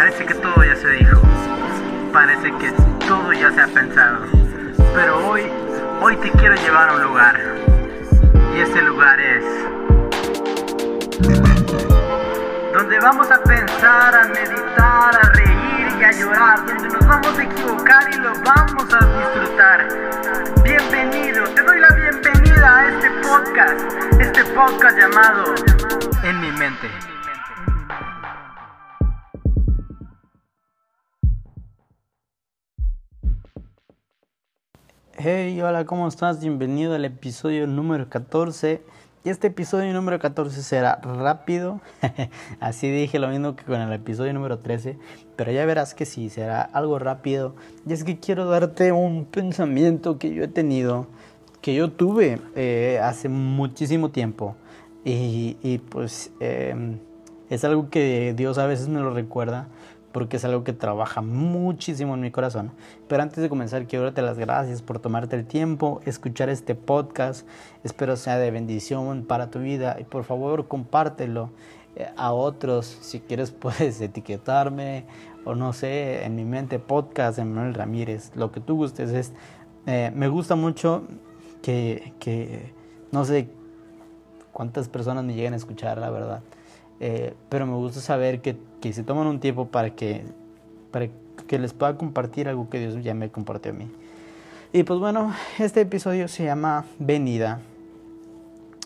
[0.00, 1.20] Parece que todo ya se dijo.
[2.10, 2.72] Parece que
[3.06, 4.24] todo ya se ha pensado.
[4.94, 5.42] Pero hoy,
[6.00, 7.38] hoy te quiero llevar a un lugar.
[8.56, 9.44] Y ese lugar es...
[12.72, 16.64] Donde vamos a pensar, a meditar, a reír y a llorar.
[16.64, 19.86] Donde nos vamos a equivocar y lo vamos a disfrutar.
[20.64, 24.18] Bienvenido, te doy la bienvenida a este podcast.
[24.18, 25.54] Este podcast llamado
[26.22, 26.88] En mi mente.
[35.22, 36.40] Hey, hola, ¿cómo estás?
[36.40, 38.80] Bienvenido al episodio número 14.
[39.22, 41.82] Y este episodio número 14 será rápido.
[42.58, 44.96] Así dije lo mismo que con el episodio número 13.
[45.36, 47.54] Pero ya verás que sí, será algo rápido.
[47.86, 51.06] Y es que quiero darte un pensamiento que yo he tenido,
[51.60, 54.56] que yo tuve eh, hace muchísimo tiempo.
[55.04, 56.96] Y, y pues eh,
[57.50, 59.68] es algo que Dios a veces me lo recuerda
[60.12, 62.72] porque es algo que trabaja muchísimo en mi corazón.
[63.08, 67.46] Pero antes de comenzar, quiero darte las gracias por tomarte el tiempo, escuchar este podcast.
[67.84, 71.50] Espero sea de bendición para tu vida y por favor compártelo
[71.96, 72.98] eh, a otros.
[73.00, 75.04] Si quieres puedes etiquetarme
[75.44, 79.10] o no sé, en mi mente podcast de Manuel Ramírez, lo que tú gustes.
[79.10, 79.32] Es,
[79.86, 81.04] eh, me gusta mucho
[81.62, 82.72] que, que
[83.12, 83.48] no sé
[84.52, 86.42] cuántas personas me lleguen a escuchar, la verdad.
[87.00, 90.22] Eh, pero me gusta saber que, que, se toman un tiempo para que,
[90.90, 91.08] para
[91.46, 93.88] que les pueda compartir algo que Dios ya me compartió a mí.
[94.72, 97.60] Y pues bueno, este episodio se llama Venida.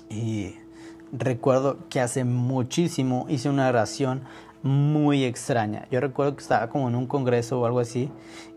[0.09, 0.55] Y
[1.17, 4.23] recuerdo que hace muchísimo hice una oración
[4.63, 5.87] muy extraña.
[5.91, 8.11] Yo recuerdo que estaba como en un congreso o algo así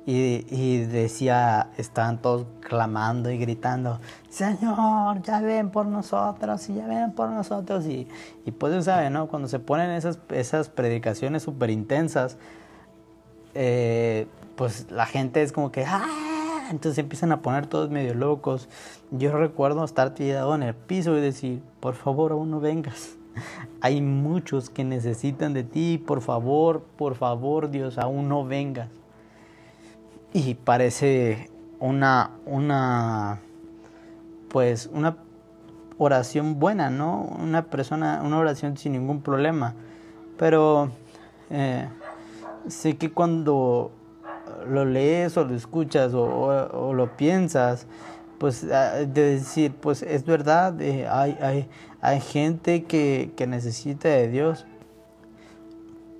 [0.06, 7.12] y, decía, estaban todos clamando y gritando, Señor, ya ven por nosotros y ya ven
[7.12, 7.86] por nosotros.
[7.86, 8.08] Y,
[8.58, 9.28] pues sabe, ¿no?
[9.28, 12.38] Cuando se ponen esas, esas predicaciones súper intensas,
[13.54, 16.27] eh, pues la gente es como que, ¡ah!
[16.70, 18.68] Entonces empiezan a poner todos medio locos.
[19.12, 23.18] Yo recuerdo estar tirado en el piso y decir, por favor, aún no vengas.
[23.82, 28.90] Hay muchos que necesitan de ti, por favor, por favor, Dios, aún no vengas.
[30.34, 33.40] Y parece una, una,
[34.50, 35.18] pues, una
[35.98, 37.22] oración buena, ¿no?
[37.40, 39.74] Una persona, una oración sin ningún problema.
[40.38, 40.92] Pero
[41.50, 41.88] eh,
[42.68, 43.92] sé que cuando
[44.68, 47.88] lo lees o lo escuchas o, lo piensas,
[48.38, 51.68] pues de decir, pues es verdad, eh, hay, hay,
[52.02, 54.66] hay gente que, que necesita de Dios.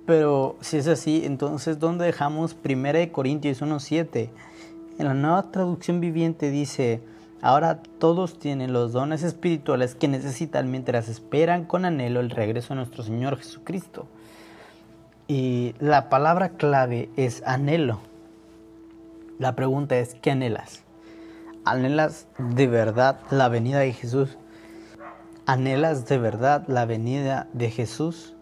[0.08, 4.30] Pero si es así, entonces ¿dónde dejamos 1 Corintios 1.7?
[4.98, 7.02] En la nueva traducción viviente dice,
[7.42, 12.76] ahora todos tienen los dones espirituales que necesitan mientras esperan con anhelo el regreso de
[12.76, 14.06] nuestro Señor Jesucristo.
[15.28, 18.00] Y la palabra clave es anhelo.
[19.38, 20.82] La pregunta es, ¿qué anhelas?
[21.64, 24.36] ¿Anhelas de verdad la venida de Jesús?
[25.46, 28.34] ¿Anhelas de verdad la venida de Jesús?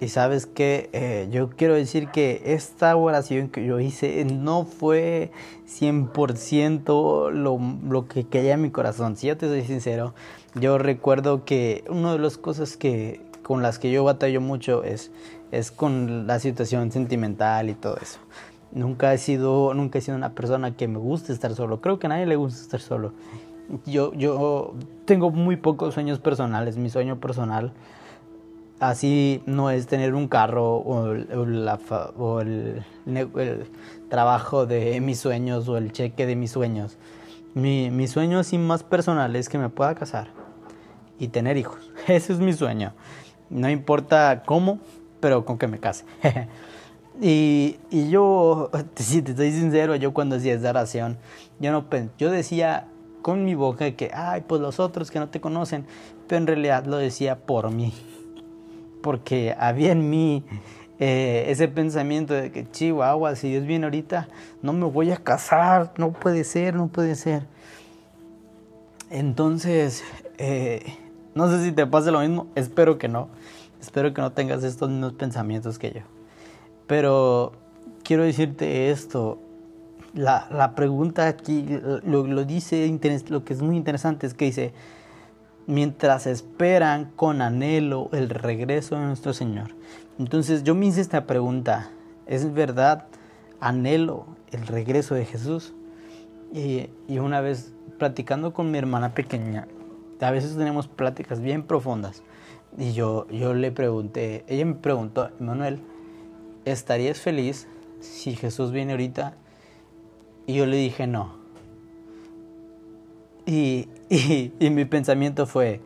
[0.00, 5.30] Y sabes que eh, yo quiero decir que esta oración que yo hice no fue
[5.68, 9.16] 100% lo, lo que quería en mi corazón.
[9.16, 10.14] Si yo te soy sincero,
[10.56, 15.12] yo recuerdo que una de las cosas que, con las que yo batallo mucho es,
[15.52, 18.18] es con la situación sentimental y todo eso.
[18.72, 21.80] Nunca he sido, nunca he sido una persona que me guste estar solo.
[21.80, 23.12] Creo que a nadie le gusta estar solo.
[23.86, 24.74] Yo, yo
[25.04, 26.78] tengo muy pocos sueños personales.
[26.78, 27.72] Mi sueño personal
[28.80, 31.14] así no es tener un carro o,
[32.16, 33.70] o el, el,
[34.08, 36.98] trabajo de mis sueños o el cheque de mis sueños.
[37.54, 40.28] Mi, mi sueño así más personal es que me pueda casar
[41.18, 41.92] y tener hijos.
[42.08, 42.94] Ese es mi sueño.
[43.50, 44.80] No importa cómo,
[45.20, 46.04] pero con que me case.
[47.20, 47.78] y,
[48.10, 51.18] yo, si te estoy sincero, yo cuando hacía esa oración,
[51.60, 51.84] yo, no,
[52.18, 52.88] yo decía
[53.22, 55.86] con mi boca que, ay, pues los otros que no te conocen,
[56.26, 57.92] pero en realidad lo decía por mí
[59.02, 60.44] porque había en mí
[60.98, 64.28] eh, ese pensamiento de que Chihuahua, si Dios viene ahorita,
[64.62, 67.44] no me voy a casar, no puede ser, no puede ser.
[69.10, 70.02] Entonces,
[70.38, 70.96] eh,
[71.34, 73.28] no sé si te pasa lo mismo, espero que no,
[73.80, 76.21] espero que no tengas estos mismos pensamientos que yo.
[76.92, 77.52] Pero
[78.04, 79.38] quiero decirte esto,
[80.12, 81.64] la, la pregunta aquí
[82.04, 82.86] lo, lo dice,
[83.30, 84.74] lo que es muy interesante es que dice,
[85.66, 89.68] mientras esperan con anhelo el regreso de nuestro Señor.
[90.18, 91.88] Entonces yo me hice esta pregunta,
[92.26, 93.06] ¿es verdad
[93.58, 95.72] anhelo el regreso de Jesús?
[96.52, 99.66] Y, y, una vez platicando con mi hermana pequeña,
[100.20, 102.22] a veces tenemos pláticas bien profundas,
[102.76, 105.80] y yo, yo le pregunté, ella me preguntó, Manuel,
[106.64, 107.68] ¿estarías feliz
[108.00, 109.34] si Jesús viene ahorita?
[110.46, 111.40] Y yo le dije, no.
[113.44, 113.88] Y,
[114.60, 115.80] y, mi pensamiento fue,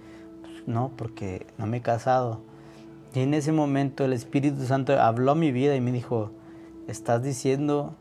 [0.67, 2.43] no, porque no me he casado.
[3.14, 6.32] Y en ese momento el Espíritu Santo habló a mi vida y me dijo,
[6.87, 7.94] estás diciendo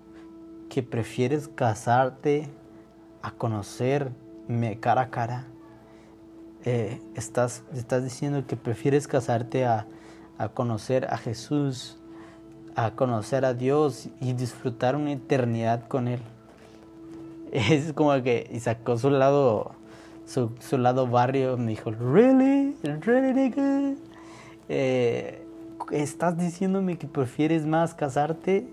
[0.69, 2.49] que prefieres casarte
[3.21, 5.47] a conocerme cara a cara.
[6.65, 9.87] Eh, estás, estás diciendo que prefieres casarte a,
[10.37, 11.97] a conocer a Jesús,
[12.75, 16.19] a conocer a Dios y disfrutar una eternidad con Él.
[17.51, 19.71] Es como que sacó su lado,
[20.25, 22.75] su, su lado barrio, me dijo, ¿really?
[22.83, 23.93] ¿really nigga?
[24.67, 25.41] Eh,
[25.91, 28.67] ¿Estás diciéndome que prefieres más casarte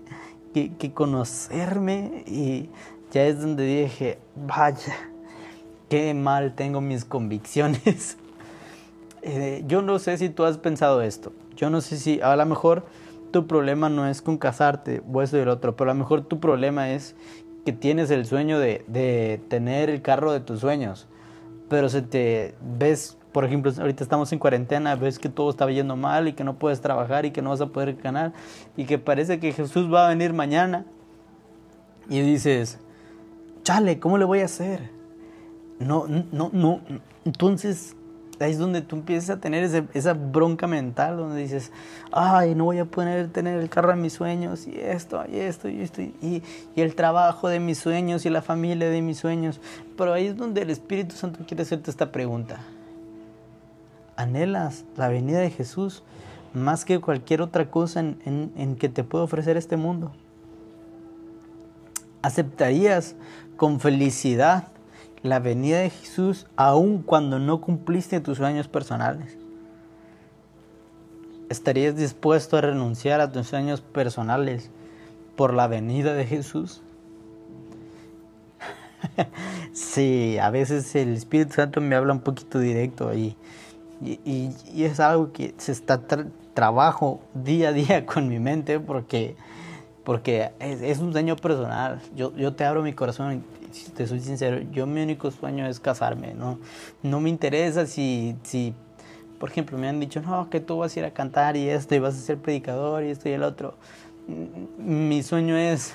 [0.53, 2.23] que, que conocerme?
[2.27, 2.69] Y
[3.11, 4.95] ya es donde dije, vaya,
[5.87, 8.17] qué mal tengo mis convicciones.
[9.25, 11.31] Eh, yo no sé si tú has pensado esto.
[11.55, 12.83] Yo no sé si a lo mejor
[13.33, 16.21] tu problema no es con casarte o eso y el otro, pero a lo mejor
[16.21, 17.15] tu problema es
[17.65, 21.07] que tienes el sueño de, de tener el carro de tus sueños,
[21.67, 25.97] pero se te ves, por ejemplo, ahorita estamos en cuarentena, ves que todo está yendo
[25.97, 28.33] mal y que no puedes trabajar y que no vas a poder ganar
[28.77, 30.85] y que parece que Jesús va a venir mañana
[32.07, 32.79] y dices,
[33.63, 34.91] chale, ¿cómo le voy a hacer?
[35.79, 36.81] No, no, no,
[37.25, 37.95] entonces
[38.39, 39.63] ahí es donde tú empiezas a tener
[39.93, 41.71] esa bronca mental, donde dices,
[42.11, 45.69] ay, no voy a poder tener el carro de mis sueños, y esto, y esto,
[45.69, 46.43] y esto, y,
[46.75, 49.59] el trabajo de mis sueños, y la familia de mis sueños.
[49.97, 52.59] Pero ahí es donde el Espíritu Santo quiere hacerte esta pregunta.
[54.15, 56.03] ¿Anhelas la venida de Jesús
[56.53, 60.11] más que cualquier otra cosa en, en, en que te puede ofrecer este mundo?
[62.21, 63.15] ¿Aceptarías
[63.57, 64.72] con felicidad
[65.23, 69.37] la venida de Jesús aun cuando no cumpliste tus sueños personales?
[71.49, 74.69] ¿Estarías dispuesto a renunciar a tus sueños personales
[75.35, 76.81] por la venida de Jesús?
[79.73, 83.35] sí, a veces el Espíritu Santo me habla un poquito directo y,
[84.01, 84.19] y,
[84.73, 86.01] y, es algo que se está
[86.53, 89.35] trabajo día a día con mi mente porque,
[90.03, 92.01] porque es, es, un sueño personal.
[92.15, 93.43] Yo, yo te abro mi corazón
[93.73, 96.59] si te soy sincero, yo mi único sueño es casarme, ¿no?
[97.01, 98.73] No me interesa si, si,
[99.39, 101.95] por ejemplo, me han dicho, no, que tú vas a ir a cantar y esto,
[101.95, 103.75] y vas a ser predicador y esto y el otro.
[104.77, 105.91] Mi sueño es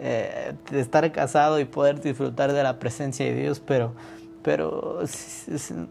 [0.00, 3.92] eh, estar casado y poder disfrutar de la presencia de Dios, pero,
[4.42, 5.00] pero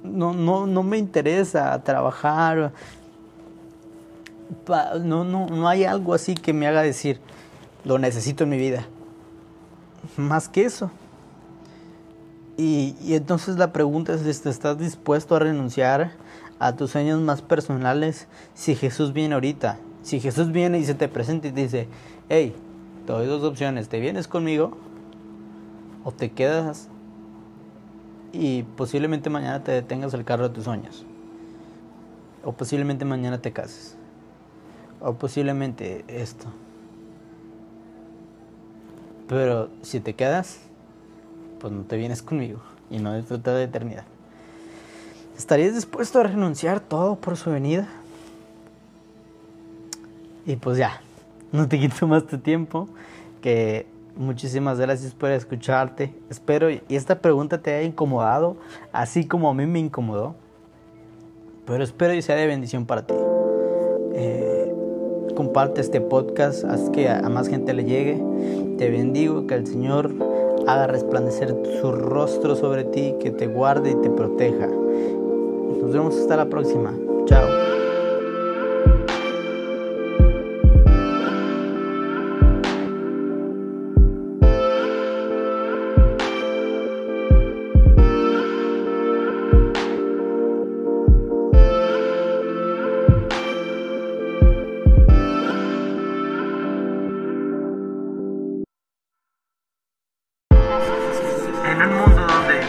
[0.04, 2.74] no, no, no me interesa trabajar.
[5.02, 7.20] No, no, no hay algo así que me haga decir,
[7.86, 8.88] lo necesito en mi vida
[10.18, 10.92] más que eso.
[12.58, 16.12] Y, entonces la pregunta es, ¿estás dispuesto a renunciar
[16.60, 19.78] a tus sueños más personales si Jesús viene ahorita?
[20.02, 21.88] Si Jesús viene y se te presenta y te dice,
[22.30, 22.56] hey,
[23.06, 24.76] te doy dos opciones, ¿te vienes conmigo?
[26.04, 26.90] ¿O te quedas
[28.34, 31.06] y posiblemente mañana te detengas el carro de tus sueños?
[32.44, 33.98] ¿O posiblemente mañana te cases?
[35.00, 36.48] ¿O posiblemente esto?
[39.28, 40.60] Pero si te quedas,
[41.60, 42.60] pues no te vienes conmigo
[42.90, 44.06] y no disfrutas de eternidad.
[45.38, 47.88] ¿Estarías dispuesto a renunciar todo por su venida?
[50.46, 51.02] Y pues ya,
[51.52, 52.88] no te quito más tu tiempo,
[53.42, 56.14] que muchísimas gracias por escucharte.
[56.30, 58.58] Espero y esta pregunta te haya incomodado,
[58.92, 60.36] así como a mí me incomodó.
[61.66, 63.14] Pero espero y sea de bendición para ti.
[64.14, 64.57] Eh,
[65.38, 68.20] comparte este podcast, haz que a más gente le llegue.
[68.80, 70.12] Te bendigo, que el Señor
[70.66, 74.66] haga resplandecer su rostro sobre ti, que te guarde y te proteja.
[74.66, 76.92] Nos vemos hasta la próxima.
[77.26, 77.87] Chao.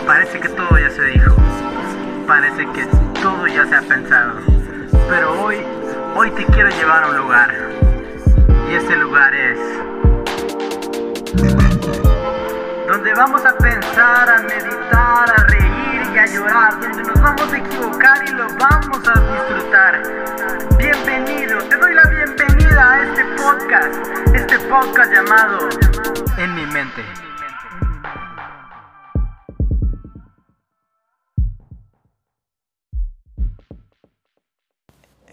[0.06, 1.34] Parece que todo ya se dijo.
[2.26, 2.84] Parece que
[3.22, 4.34] todo ya se ha pensado.
[5.08, 5.64] Pero hoy,
[6.14, 7.54] hoy te quiero llevar a un lugar.
[8.68, 9.58] Y ese lugar es...
[12.86, 16.80] Donde vamos a pensar, a meditar, a reír y a llorar.
[16.80, 20.02] Donde nos vamos a equivocar y lo vamos a disfrutar.
[20.76, 24.34] Bienvenido, te doy la bienvenida a este podcast.
[24.34, 25.68] Este podcast llamado
[26.36, 27.27] En mi mente.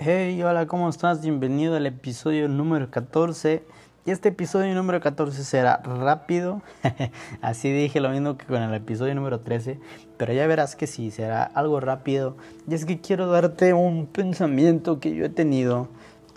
[0.08, 1.24] Hey, hola, ¿cómo estás?
[1.24, 3.64] Bienvenido al episodio número 14.
[4.06, 6.62] Y este episodio número 14 será rápido.
[7.42, 9.80] Así dije lo mismo que con el episodio número 13.
[10.18, 12.38] Pero ya verás que sí, será algo rápido.
[12.70, 15.88] Y es que quiero darte un pensamiento que yo he tenido,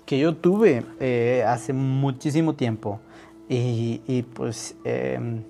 [0.07, 3.01] que yo tuve eh, hace muchísimo tiempo.
[3.51, 5.43] Y, y pues eh,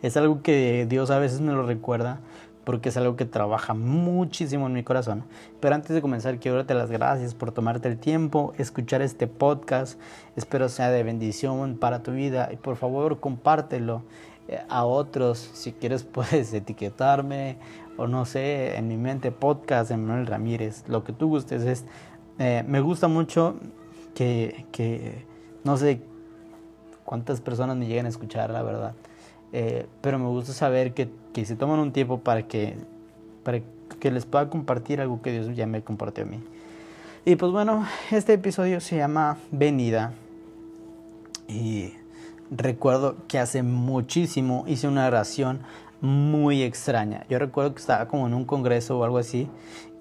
[0.00, 2.20] es algo que Dios a veces me lo recuerda
[2.66, 5.22] porque es algo que trabaja muchísimo en mi corazón.
[5.60, 10.00] Pero antes de comenzar, quiero darte las gracias por tomarte el tiempo, escuchar este podcast.
[10.34, 14.02] Espero sea de bendición para tu vida y por favor compártelo
[14.48, 15.38] eh, a otros.
[15.38, 17.56] Si quieres puedes etiquetarme
[17.96, 21.62] o no sé, en mi mente podcast de Manuel Ramírez, lo que tú gustes.
[21.62, 21.84] Es,
[22.40, 23.60] eh, me gusta mucho
[24.12, 25.24] que, que,
[25.62, 26.02] no sé
[27.04, 28.94] cuántas personas me lleguen a escuchar, la verdad.
[29.52, 32.76] Eh, pero me gusta saber que, que, se toman un tiempo para que,
[33.42, 33.60] para
[34.00, 36.40] que les pueda compartir algo que Dios ya me compartió a mí.
[37.24, 40.12] Y pues bueno, este episodio se llama Venida.
[41.48, 41.92] Y
[42.50, 45.60] recuerdo que hace muchísimo hice una oración
[46.00, 47.24] muy extraña.
[47.28, 49.48] Yo recuerdo que estaba como en un congreso o algo así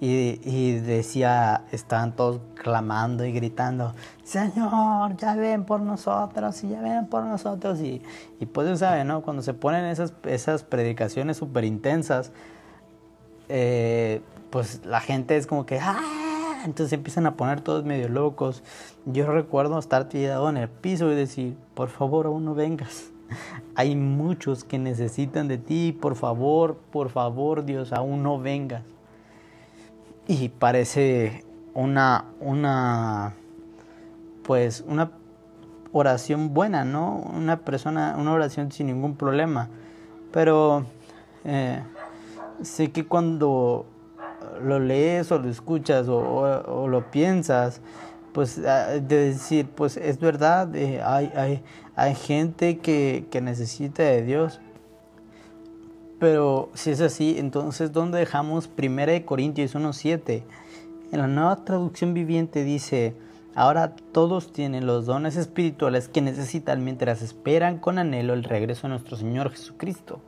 [0.02, 6.82] y, y, decía, estaban todos clamando y gritando, Señor, ya ven por nosotros y ya
[6.82, 7.80] ven por nosotros.
[7.80, 8.02] Y,
[8.40, 9.22] y pues sabe, ¿no?
[9.22, 12.32] Cuando se ponen esas, esas predicaciones súper intensas,
[13.48, 16.62] eh, pues la gente es como que, ¡ah!
[16.66, 18.64] Entonces empiezan a poner todos medio locos.
[19.06, 23.15] Yo recuerdo estar tirado en el piso y decir, por favor, aún no vengas.
[23.76, 28.84] Hay muchos que necesitan de ti, por favor, por favor, Dios, aún no vengas.
[30.28, 33.34] Y parece una, una,
[34.44, 35.12] pues, una
[35.92, 37.18] oración buena, ¿no?
[37.36, 39.70] Una persona, una oración sin ningún problema.
[40.32, 40.86] Pero
[41.44, 41.82] eh,
[42.64, 43.86] sé que cuando
[44.62, 47.82] lo lees o lo escuchas o, lo piensas,
[48.36, 51.64] pues de decir, pues es verdad, eh, hay, hay,
[51.96, 54.60] hay gente que, que necesita de Dios.
[56.20, 60.44] Pero si es así, entonces ¿dónde dejamos 1 Corintios 1.7?
[61.14, 63.16] En la nueva traducción viviente dice,
[63.56, 68.96] ahora todos tienen los dones espirituales que necesitan mientras esperan con anhelo el regreso de
[68.96, 70.20] nuestro Señor Jesucristo.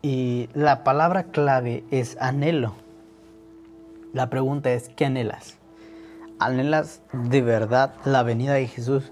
[0.00, 2.72] Y la palabra clave es anhelo.
[4.14, 5.58] La pregunta es, ¿qué anhelas?
[6.38, 9.10] ¿Anhelas de verdad la venida de Jesús?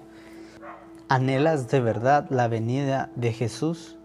[1.08, 3.96] ¿Anhelas de verdad la venida de Jesús?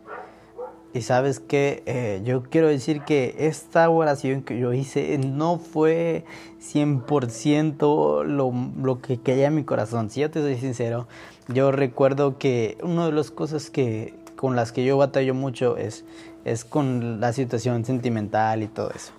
[0.93, 6.23] Y sabes que eh, yo quiero decir que esta oración que yo hice no fue
[6.61, 10.09] 100% lo, lo que quería en mi corazón.
[10.09, 11.07] Si yo te soy sincero,
[11.49, 16.05] yo recuerdo que una de las cosas que, con las que yo batallo mucho es,
[16.45, 19.11] es con la situación sentimental y todo eso.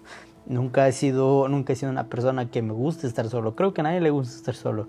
[0.50, 3.54] Nunca he sido, nunca he sido una persona que me guste estar solo.
[3.54, 4.88] Creo que a nadie le gusta estar solo.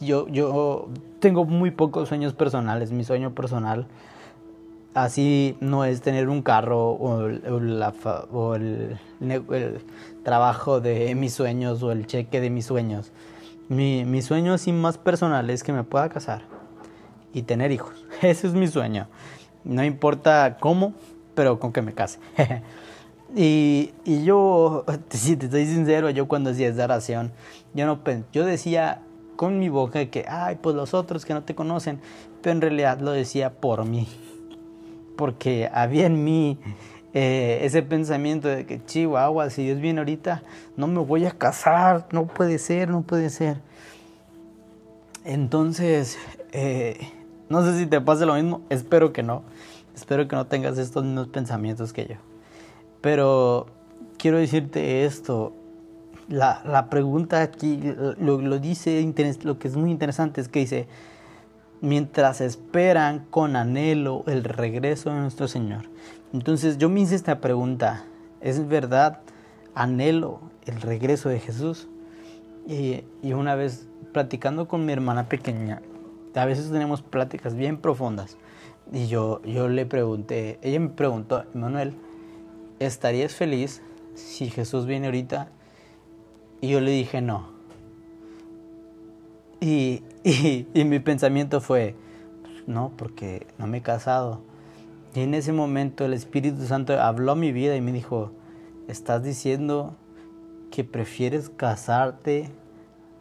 [0.00, 0.88] Yo, yo
[1.20, 2.90] tengo muy pocos sueños personales.
[2.90, 3.86] Mi sueño personal
[4.92, 7.94] así no es tener un carro o, o, la,
[8.32, 9.80] o el, el,
[10.24, 13.12] trabajo de mis sueños o el cheque de mis sueños.
[13.68, 16.42] Mi, mi sueño así más personal es que me pueda casar
[17.32, 17.94] y tener hijos.
[18.22, 19.06] Ese es mi sueño.
[19.62, 20.94] No importa cómo,
[21.36, 22.18] pero con que me case.
[23.34, 27.32] Y, y yo, si te estoy sincero, yo cuando hacía esa oración,
[27.74, 28.00] yo, no,
[28.32, 29.02] yo decía
[29.36, 32.00] con mi boca que, ay, pues los otros que no te conocen,
[32.42, 34.06] pero en realidad lo decía por mí,
[35.16, 36.58] porque había en mí
[37.14, 40.42] eh, ese pensamiento de que, chihuahua, si Dios viene ahorita,
[40.76, 43.58] no me voy a casar, no puede ser, no puede ser.
[45.24, 46.18] Entonces,
[46.52, 46.98] eh,
[47.48, 49.42] no sé si te pasa lo mismo, espero que no,
[49.94, 52.29] espero que no tengas estos mismos pensamientos que yo.
[53.00, 53.66] Pero
[54.18, 55.52] quiero decirte esto,
[56.28, 57.80] la, la pregunta aquí
[58.18, 59.02] lo, lo, dice,
[59.42, 60.86] lo que es muy interesante es que dice,
[61.80, 65.86] mientras esperan con anhelo el regreso de nuestro Señor.
[66.32, 68.04] Entonces yo me hice esta pregunta,
[68.40, 69.20] ¿es verdad
[69.74, 71.88] anhelo el regreso de Jesús?
[72.68, 75.82] Y, y una vez platicando con mi hermana pequeña,
[76.34, 78.36] a veces tenemos pláticas bien profundas,
[78.92, 81.94] y yo, yo le pregunté, ella me preguntó, Manuel,
[82.80, 83.82] ¿estarías feliz
[84.14, 85.48] si Jesús viene ahorita?
[86.60, 87.48] Y yo le dije no.
[89.60, 91.94] Y, y, mi pensamiento fue,
[92.66, 94.40] no, porque no me he casado.
[95.14, 98.32] Y en ese momento el Espíritu Santo habló a mi vida y me dijo,
[98.88, 99.96] estás diciendo
[100.70, 102.50] que prefieres casarte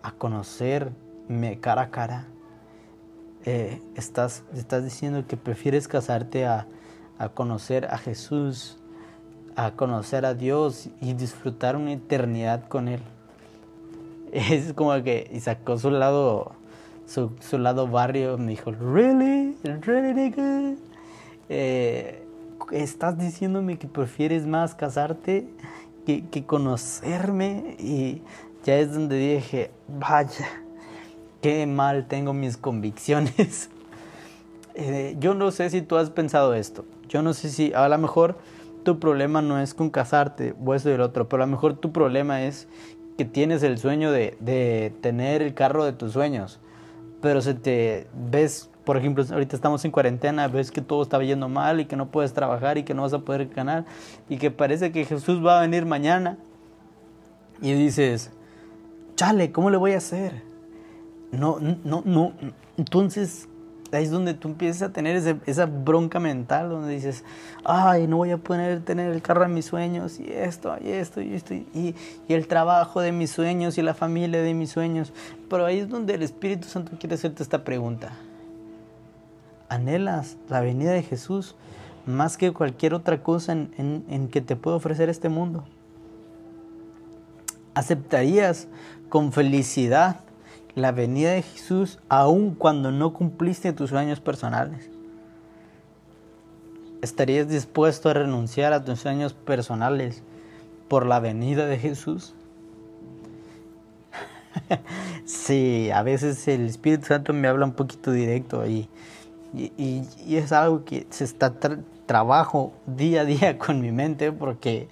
[0.02, 2.28] a conocerme cara a cara.
[3.46, 6.68] Eh, estás, estás diciendo que prefieres casarte a,
[7.18, 8.80] a conocer a Jesús
[9.66, 13.02] a conocer a Dios y disfrutar una eternidad con Él.
[14.32, 16.52] Es como que y sacó su lado
[17.08, 19.58] su, su lado barrio, me dijo, "Really?
[19.64, 20.76] Really nigga?
[21.50, 22.24] Eh,
[22.72, 25.48] estás diciéndome que prefieres más casarte
[26.06, 28.22] que, que conocerme y
[28.64, 30.48] ya es donde dije, vaya,
[31.42, 33.70] qué mal tengo mis convicciones.
[34.76, 36.86] Eh, yo no sé si tú has pensado esto.
[37.10, 38.38] Yo no sé si a lo mejor
[38.84, 41.76] tu problema no es con casarte o eso y el otro, pero a lo mejor
[41.76, 42.68] tu problema es
[43.18, 46.60] que tienes el sueño de, de tener el carro de tus sueños,
[47.22, 51.50] pero se te ves, por ejemplo, ahorita estamos en cuarentena, ves que todo está yendo
[51.50, 53.86] mal y que no puedes trabajar y que no vas a poder ganar
[54.30, 56.38] y que parece que Jesús va a venir mañana
[57.62, 58.32] y dices,
[59.16, 60.42] chale, ¿cómo le voy a hacer?
[61.32, 62.34] No, no, no.
[62.78, 63.50] Entonces,
[63.92, 65.16] ahí es donde tú empiezas a tener
[65.46, 67.24] esa bronca mental, donde dices,
[67.64, 71.22] ay, no voy a poder tener el carro de mis sueños, y esto, y esto,
[71.22, 71.96] y esto, y,
[72.28, 75.14] el trabajo de mis sueños, y la familia de mis sueños.
[75.50, 78.12] Pero ahí es donde el Espíritu Santo quiere hacerte esta pregunta.
[79.70, 81.56] ¿Anhelas la venida de Jesús
[82.06, 85.64] más que cualquier otra cosa en, en, en que te puede ofrecer este mundo?
[87.74, 88.68] ¿Aceptarías
[89.10, 90.22] con felicidad
[90.76, 94.90] la venida de Jesús aun cuando no cumpliste tus sueños personales?
[97.02, 100.24] ¿Estarías dispuesto a renunciar a tus sueños personales
[100.88, 102.34] por la venida de Jesús?
[105.26, 108.90] sí, a veces el Espíritu Santo me habla un poquito directo y,
[109.54, 114.32] y, y es algo que se está tra trabajo día a día con mi mente
[114.32, 114.88] porque,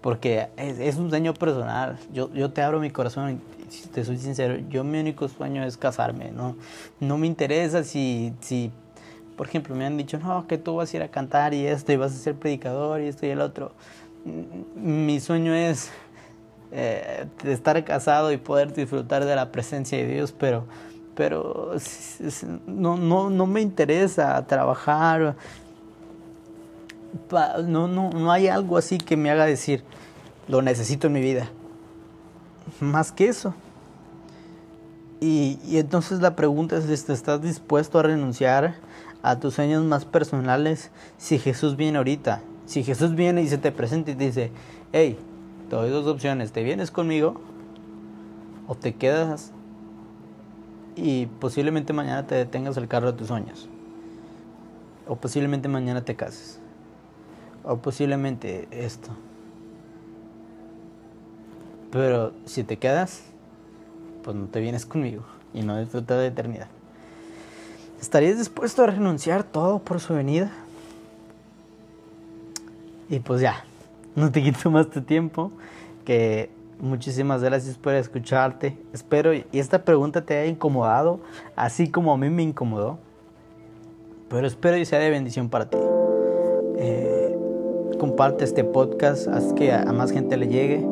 [0.00, 1.98] porque es, es un sueño personal.
[2.12, 3.40] Yo, yo te abro mi corazón
[3.82, 6.56] si te soy sincero, yo mi único sueño es casarme, ¿no?
[7.00, 8.70] No me interesa si, si,
[9.36, 11.92] por ejemplo, me han dicho, no, que tú vas a ir a cantar y esto,
[11.92, 13.72] y vas a ser predicador y esto y el otro.
[14.74, 15.90] Mi sueño es
[16.72, 20.64] eh, estar casado y poder disfrutar de la presencia de Dios, pero,
[21.14, 21.72] pero
[22.66, 25.36] no, no, no me interesa trabajar.
[27.64, 29.84] No, no, no hay algo así que me haga decir,
[30.48, 31.48] lo necesito en mi vida
[32.80, 33.54] más que eso.
[35.20, 38.74] Y, entonces la pregunta es, ¿estás dispuesto a renunciar
[39.22, 42.42] a tus sueños más personales si Jesús viene ahorita?
[42.66, 44.50] Si Jesús viene y se te presenta y dice,
[44.92, 45.18] hey,
[45.68, 47.40] te doy dos opciones, ¿te vienes conmigo
[48.66, 49.52] o te quedas
[50.96, 53.68] y posiblemente mañana te detengas el carro de tus sueños?
[55.06, 56.60] O posiblemente mañana te cases.
[57.62, 59.10] O posiblemente esto.
[61.90, 63.22] Pero si te quedas,
[64.24, 66.68] pues no te vienes conmigo y no disfrutas de eternidad.
[68.00, 70.50] ¿Estarías dispuesto a renunciar todo por su venida?
[73.08, 73.64] Y pues ya,
[74.16, 75.52] no te quito más tu tiempo,
[76.04, 78.76] que muchísimas gracias por escucharte.
[78.92, 81.20] Espero y esta pregunta te haya incomodado,
[81.54, 82.98] así como a mí me incomodó.
[84.30, 85.78] Pero espero y sea de bendición para ti.
[86.78, 87.36] Eh,
[88.00, 90.84] comparte este podcast, haz que a más gente le llegue.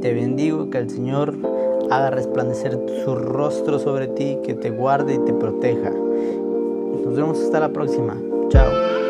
[0.00, 1.36] Te bendigo, que el Señor
[1.96, 5.90] haga resplandecer su rostro sobre ti, que te guarde y te proteja.
[5.90, 8.16] Nos vemos hasta la próxima.
[8.48, 9.03] Chao.